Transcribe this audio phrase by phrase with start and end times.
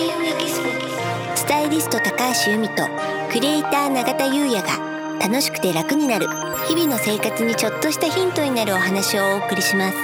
[0.00, 0.62] 田優也ギス
[1.36, 2.88] スタイリスト高橋由美と
[3.30, 6.26] クリエイター永田優也が楽しくて楽になる
[6.66, 9.96] 日々の生活にちょっとしたヒントになるお話をお送りします。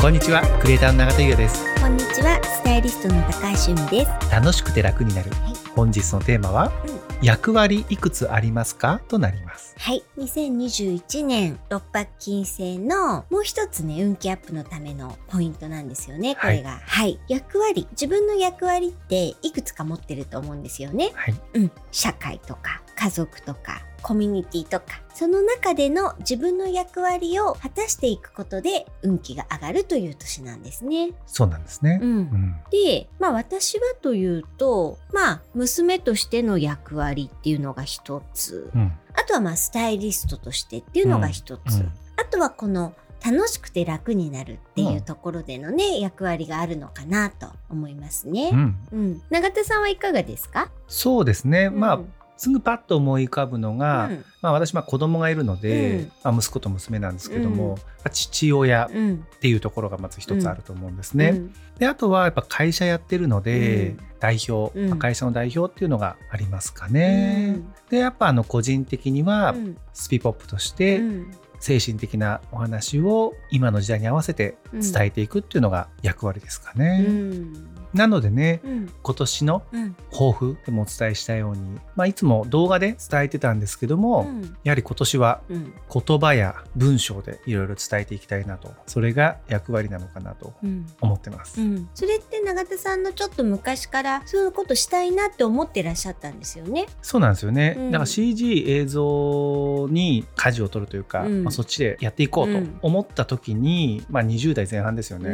[0.00, 1.64] こんにちはクリエイターの永田優也です。
[1.80, 4.30] こんにちはスタイリストの高橋由美です。
[4.30, 5.54] 楽しくて楽になる、はい。
[5.74, 9.02] 本日のテーマは、うん役割いくつありますか？
[9.08, 9.74] となります。
[9.78, 10.02] はい。
[10.16, 16.34] 2021年六白金星のもう一つね運気アップのためのポイントなんですよね。
[16.36, 16.80] これが。
[16.86, 17.86] はい、役割。
[17.90, 21.12] 自分の役割っていくつか持ってると思うんですよね。
[21.14, 21.34] はい。
[21.54, 31.12] うん、社会とか家族とかコミュニティとかその中での自分の役割を果たしていくことで運気が上がるという年なんですね。
[31.26, 32.10] そうなんですね、うん。
[32.10, 32.56] うん。
[32.70, 38.92] で、まあ私はというと、まあ娘としての役割っていうのが一つ、うん。
[39.14, 41.92] あとはまあスタイリストとしてっていうのが一つ、うん。
[42.16, 48.50] あとはこの楽しくて楽になるっていうところでのね、役割があるのかなと思いますね。
[48.52, 48.78] うん。
[48.92, 50.70] うん、永田さんはいかがですか？
[50.86, 54.24] そうですね、まあうんすぐパッと思い浮かぶのが、うん。
[54.40, 56.12] まあ、私まあ子供がいるので、うん。
[56.24, 57.74] まあ、息子と娘なんですけども、うん。
[57.74, 59.26] まあ父親っうん。
[59.40, 61.32] ていうところがまず一つあると思うんですね。
[61.34, 61.52] うん。
[61.78, 63.98] であとはやっぱ会社やってるので、うん。
[64.20, 64.88] 代表、うん。
[64.88, 67.56] まあ会社の代表っていうのがありますかね。
[67.56, 67.74] うん。
[67.90, 69.76] でやっぱあの個人的にはうん。
[69.92, 71.30] スピポップとしてうん。
[71.58, 77.00] 精神的なお話を今の時代に合わせて伝えていくっていうのが役割ですかうね。
[77.00, 77.52] ん
[77.94, 78.92] なのでねうん。
[79.02, 79.96] 今年のうん。
[80.12, 84.56] 抱負でもお伝えしたように、まあ、いつも動画で伝えてたんですけども、うん。
[84.64, 85.72] やはり今年はうん。
[85.92, 90.86] 言葉や文章でいろいろ伝えていきたいなとそれが役割なのかなとうん。
[91.00, 91.60] 思ってます。
[91.60, 91.88] うん。
[91.94, 96.86] それって永田さんのちょっと昔からそういうことしたいなって思ってらっしゃったんですよね？
[97.02, 97.90] そうなんですよね、うん。
[97.90, 101.44] だから CG 映像に舵を取るというか、うん。
[101.44, 102.78] まあ、そっちでやっていこうとうん。
[102.82, 105.30] 思った時に、まあ、20代前半ですよね、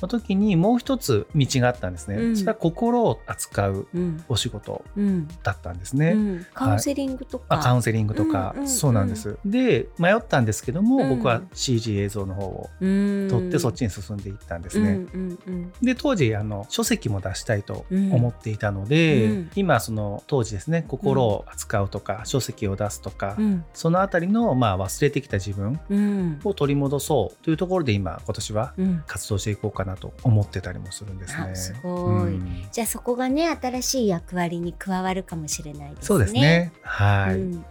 [0.00, 2.36] の時にもう一つ道があったんですね、うん。
[2.36, 4.24] それは心を扱ううん。
[4.28, 5.28] お仕事うん。
[5.42, 6.46] だったんですね、うん。
[6.54, 7.44] カウンセリングとか。
[7.48, 9.36] あカウンセリングとか、うんうんそうなんです。
[9.44, 11.08] で迷ったんですけども、うん。
[11.16, 13.28] 僕は CG 映像の方をうん。
[13.28, 15.72] 取ってそっちに進んでいったんですね、うんうんうん。
[15.82, 19.50] で当時あの書籍も出したいと思っていたので、うん。
[19.54, 23.64] 今その当時ですね心を扱うとか、書籍を出すとか、うん。
[23.74, 26.40] そのあたりのまあ忘れてきた自分うん。
[26.44, 29.02] を取り戻そうというところで今今年はうん。
[29.06, 31.36] 活動していこうかなと思ってたりもするんです
[31.72, 31.80] ね。
[31.90, 32.34] ごい。
[32.34, 32.68] うん。
[32.70, 36.06] じゃあそこがね新しい役割に加わるかもしれないですね。
[36.06, 36.72] そうですね。
[36.82, 37.34] はい。
[37.34, 37.42] ううん。
[37.42, 37.64] ん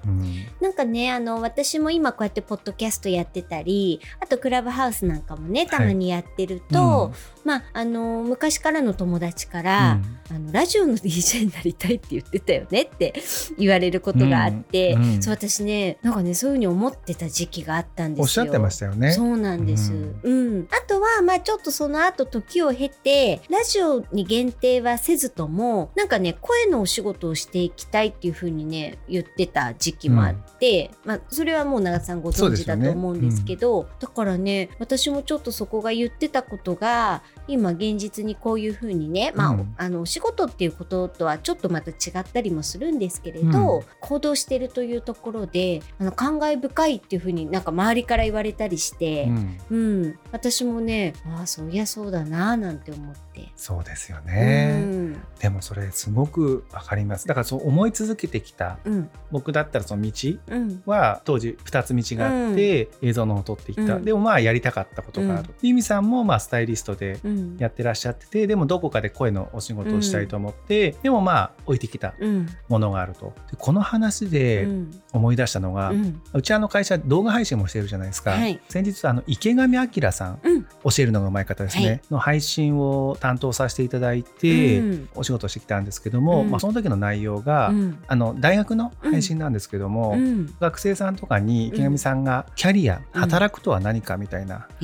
[0.62, 7.14] なんかねあの私も今こうやってポッドキャストやってたりあとクラブハウスなんかもねたまにやってると、
[7.44, 10.00] まああの昔からの友達から、
[10.30, 13.14] あのラジオの DJ になりたいって言ってたよねって
[13.58, 18.24] 言われることがあって、そう私ねなんかねそういうふうに思ってた時期があったんですよ。
[18.24, 19.12] おっしゃってましたよね。
[19.12, 20.68] そうなんです、ううんん。
[20.72, 39.74] あとはまあちょっとその後時を経てラジオに限定はせずともなんかね声のお仕事をしていきたいっていうふうにね言ってた時期もあって、まあ、それはもう長田さんご存知だと思うんですけどだからね私もちょっとそこが言ってたことが今現実にこういうふうにね、まあうん。
[39.78, 43.84] あのお仕事っていうこととはちょっとまた違ったりもするんですけれど、うん。
[44.00, 49.26] 行動してるというところであの感慨深いっていうふうになんか周りから言われたりして。
[49.26, 49.60] うん。
[49.70, 49.78] う
[50.08, 53.50] ん、私もねああそういやそうだななんて思って。
[53.56, 54.82] そうですようね。
[54.82, 55.22] ん。
[55.40, 57.28] でもそれすごくわかります。
[57.28, 59.10] だからそう思い続けてきたうん。
[59.32, 60.12] 僕だったらその道
[60.48, 60.82] うん。
[60.86, 64.06] は当時2つ道があって、映像の方を撮っていった、うん。
[64.06, 65.68] でもまあやりたかったことがある、うん。
[65.68, 67.58] ユミさんもまあスタイリストでうん。
[67.58, 72.48] やってらっしゃっててでもどこかで声のお仕事をしたいと思って、でもまあ置いてきたうん。
[72.68, 73.34] ものがあると。
[73.52, 75.02] でこの話でうん。
[75.12, 78.60] 思い出したのが、ううんちあの会社動画配信もしてるじゃないですか、はい。
[78.70, 80.40] 先日あの池上彰さん
[80.84, 82.02] 教えるのがうまい方ですね、はい。
[82.12, 85.10] の配信を担当させていただいて、うん。
[85.16, 86.52] お仕事してきたんですけども、うん。
[86.52, 87.98] まあ、その時の内容が、うん。
[88.08, 90.54] あの大学の配信なんですけども、うん。
[90.60, 93.22] 学生さんとかに池上さんがキャリア、うん。
[93.22, 94.84] 働くとは何かみたいなこと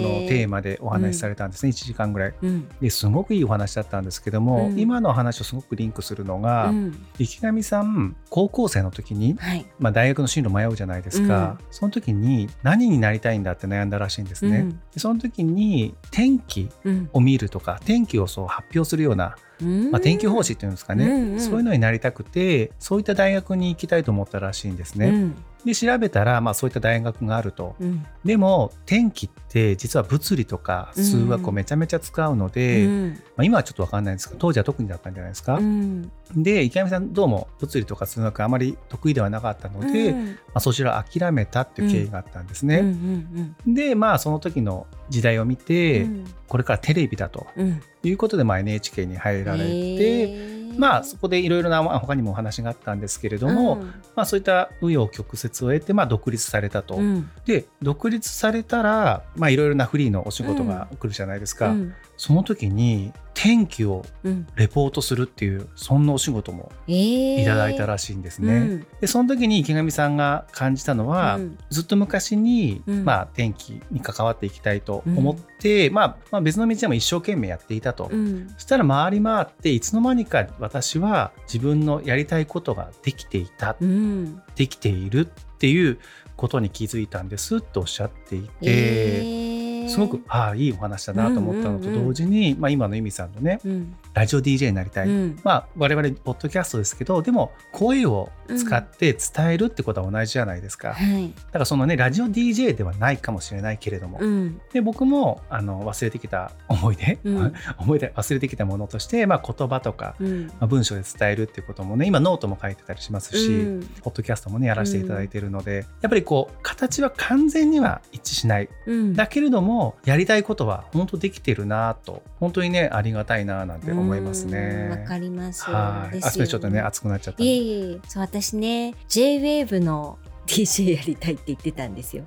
[0.00, 2.34] のテーマでお話しされたんですね、1時間ぐらい。
[2.42, 2.68] うん。
[2.80, 4.78] ですごくいいお話だったんですけども、うん。
[4.78, 7.06] 今の話とすごくリンクするのが、うん。
[7.18, 9.66] 池上さん高校生の時に、はい。
[9.78, 14.68] まあ、大学の進路迷うじゃないですか、その時に何になりたいんだって悩んだらしいんですね。
[14.96, 17.08] その時に天気うん。
[17.12, 21.40] を見るとか天気をそう発表するようなまあ、天気予報士っていうんですかね、うんうん。
[21.40, 25.08] そういうのになりたくてそういった大学に行きたいと思ったらしいんですね。
[25.08, 25.44] うん。
[25.64, 27.74] で調べたら、まあ、そういった大学があると。
[27.80, 28.04] うん。
[28.24, 33.10] でも天気って実は物理とか数学をめちゃめちゃ使うので、うん。
[33.36, 35.54] まあ、今はちょっと分かんないんですけど当時は特にだったんじゃないですか。
[35.54, 36.12] うん。
[36.36, 40.38] で池上さんどうも物理とか数学あまり得意ではなかったので、まうん。
[40.54, 42.80] あ、そちらを諦めたっていう経緯があったんですね。
[42.80, 46.24] うんうんでまあその時の時代を見うて、ん。
[46.46, 47.82] これからテレビだとうん。
[48.08, 53.80] いうことで、まあ、NHK に入られて、まあそこでいろいろなまあ他にもお話があったんですけれども、うん。
[54.16, 56.96] まあ、そういった紆余曲折を得て、まあ、独立されたと。
[56.96, 57.30] うん。
[57.46, 61.94] で独立されたらまあいろいろなフリーのお仕事が来るじゃないですか、うん。
[62.16, 64.46] その時に天気をうん。
[64.56, 67.42] レポートするっていうそんなお仕事もえー。
[67.42, 68.54] いただいたらしいんですね。
[68.54, 68.86] うん。
[69.00, 71.58] でその時に池上さんが感じたのは、うん。
[71.68, 73.04] ずっと昔に、うん。
[73.04, 78.08] まあ、天気に関わっていきたいと思って、まあまあ、別の道でも一生懸命やっていたと。
[78.10, 78.48] うん。
[78.54, 84.40] そしたら回り回っていつの間にか私は自分のやりたいことができていた、うん。
[84.54, 85.98] できているっていう
[86.36, 93.94] ことに気づいたんですとおっしゃっていて、えーすごくああいいお話だなと思ったのとうんうんうん同時に、まあ、今の由美さんのねうん。
[94.14, 95.40] ラジオ DJ になりたい、うん。
[95.42, 101.32] まあ、我々ポッドキャストですけどでも声を使って伝えるってことは同じじゃないですか、はい。
[101.46, 104.60] だからそのねラジオ DJ ではないかもしれないけれども、うん。
[104.72, 107.52] で僕もあの忘れてきた思い出、うん。
[107.78, 110.46] 思い出忘れてきたものとして、まあ、言葉とか、うん。
[110.46, 113.80] まあ、文章で伝えるっていうこともね今ノートも書いてたりしますし、うん。
[114.02, 118.68] ポッドキャストもねやらせていただいているので、やっぱりこう形は完全には一致しない。
[118.86, 119.14] うん。
[119.14, 119.73] だけれども
[120.04, 124.88] やりたいことは本当できてるなと本当にねありがたいななんて思いますうんね。
[124.90, 126.18] わかりますはい。
[126.22, 127.42] あ、それちょっとね熱くなっちゃった。
[127.42, 132.24] いえいえそう私ね J-WAVE の DJ やりたいって言ってたんですよ。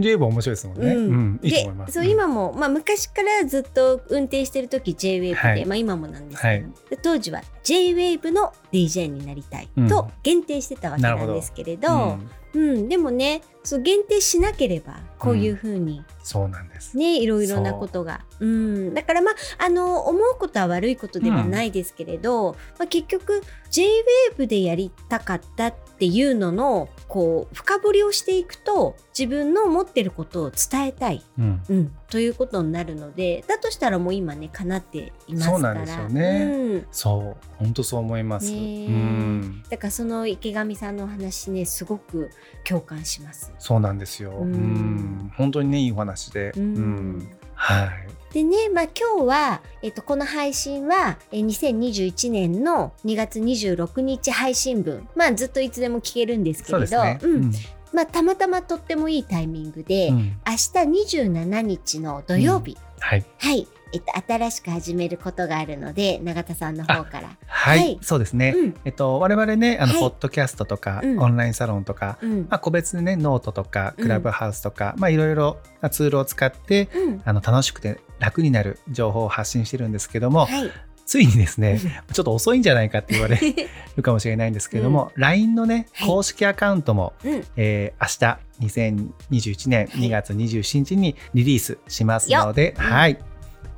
[0.00, 0.94] J ボ面白いですもんね。
[0.94, 1.92] ううんん、いいとで思います。
[1.94, 6.64] そう今も、まあ、昔からずっと運転してる時 J-WAVE で、はいまあ、今もなんですけ
[6.96, 16.96] ど、当時は J-WAVE の DJ になりたいうんと限定してたわけなんですけれど、うんうんでもねそう限定しなければこういうふうにそうなんです。
[16.96, 18.24] ね、いろいろなことが。
[18.38, 19.34] うん、だからまあ
[19.64, 31.62] あの思うことは悪いことではないですけれど、まあ、結局 JWAVE でやりたかったっていうののこう深掘りをしていくと自分の持ってることを伝えたい、うん。
[31.68, 38.50] うん、ということになるのでだとしたらもう今ね叶っていますからそうなんですよねうんそう、本当そう思います。
[38.52, 39.62] ねえうん。
[39.68, 42.30] だからその池上さんのお話ねすごく
[42.64, 43.52] 共感します。
[43.58, 44.30] そうなんですよ。
[44.30, 45.32] ううんん。
[45.36, 46.52] 本当にねいいお話で。
[46.56, 47.28] ううんん。
[47.54, 47.88] はい。
[48.32, 57.32] でね、まあ、今日は、えっと、この配信はえー2021年の2月26日配信分、まあ、ずっといつでも聞けるんですけれど、そうですね。
[57.32, 57.52] うん
[57.90, 63.24] まあ、たまたまとってもいいタイミングで、うん明日27日の土曜日、はい。
[63.38, 67.28] はい、えっと、新しく始めることがあるので永田さんの方から。
[67.46, 67.98] はい、はい。
[68.02, 68.54] そうですね。
[68.56, 68.74] うん。
[68.84, 70.00] えっと我々ねあの、はい。
[70.00, 71.18] ポッドキャストとか、うん。
[71.18, 72.40] オンラインサロンとか、うん。
[72.50, 74.04] まあ個別でねノートとかうん。
[74.04, 77.22] クラブハウスとか、まあいろいろなツールを使ってうん。
[77.24, 80.70] あの楽しくて楽になる情報を発信してるんですけども、はい。
[81.06, 81.80] ついにですね
[82.12, 83.40] ちょっと遅いんじゃないかって言われ
[83.96, 86.08] るかもしれないんですけれども、LINE のねはい。
[86.08, 87.44] 公式アカウントも、うん。
[87.56, 93.18] えー明日2021年2月27日にリリースしますので、うんはい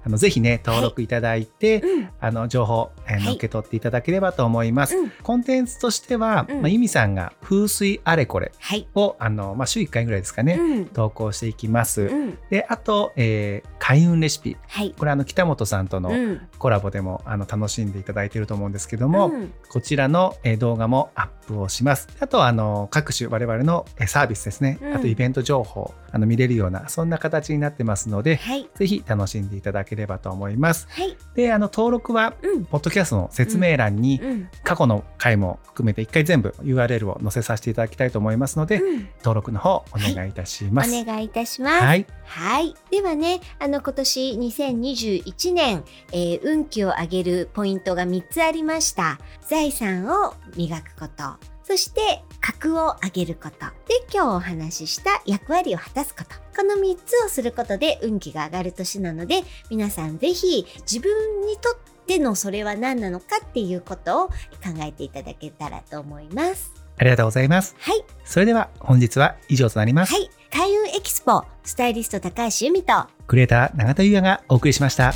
[0.04, 2.08] あのぜひね登録いただいて、うん。
[2.20, 3.34] あの情報、えーはい。
[3.34, 4.96] 受け取っていただければと思います。
[4.96, 5.10] うん。
[5.22, 6.62] コンテンツとしては、うん。
[6.62, 8.86] まあ、由美さんが風水あれこれはい。
[8.94, 10.86] をあの、まあ、週1回ぐらいですかね、うん。
[10.86, 12.02] 投稿していきます。
[12.02, 12.38] うん。
[12.50, 14.56] であと、えー開運レシピ。
[14.68, 14.94] はい。
[14.96, 16.40] これあの北本さんとのうん。
[16.58, 19.52] コラボでもあの楽しんでいただいていると思うんですけども、うん。
[19.68, 22.06] こちらのえー動画もアップをします。
[22.20, 24.94] あとはあの各種我々のえーサービスですね、うん。
[24.94, 28.70] あとイベント情報あの見れるようなそんな形になってますので、はい。
[28.76, 30.86] ぜひ楽しんでいただければと思います。
[30.90, 31.16] はい。
[31.34, 32.64] であの登録はうん。
[32.66, 34.48] ポッドキャストの説明欄にうん。
[34.62, 39.08] 過去の回も含めて一回全部 URL を載せさせていただきたいと思いますので、うん。
[39.18, 40.94] 登録の方お願いいたします。
[40.94, 41.84] お願いいたします。
[41.84, 42.74] はい、はい。
[42.92, 49.18] ではね、あの今年2021年、えー運気を上げるポイントが3つありました。
[49.48, 51.24] 財産を磨くこと。
[51.64, 53.58] そして、格を上げること。
[53.86, 56.30] で、今日お話しした役割を果たすこと。
[56.56, 64.34] この3つをすることで運気が上がる年なので、皆さんぜひ自分にとってのそれは何なのかっていうことを考
[64.80, 66.72] えていただけたらと思います。
[66.98, 67.76] ありがとうございます。
[67.78, 68.04] はい。
[68.24, 70.12] それでは本日は以上となります。
[70.12, 70.28] はい。
[70.50, 72.92] 開運エキスポ、スタイリスト高橋由美と、
[73.28, 75.14] クリエイター永田優也がお送りしました。